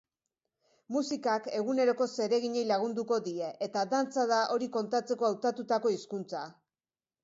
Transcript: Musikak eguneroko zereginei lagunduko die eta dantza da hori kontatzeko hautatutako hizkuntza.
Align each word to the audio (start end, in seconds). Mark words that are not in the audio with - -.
Musikak 0.95 1.49
eguneroko 1.59 2.09
zereginei 2.15 2.65
lagunduko 2.73 3.21
die 3.31 3.53
eta 3.69 3.87
dantza 3.95 4.27
da 4.35 4.43
hori 4.59 4.75
kontatzeko 4.81 5.33
hautatutako 5.33 5.99
hizkuntza. 5.99 6.49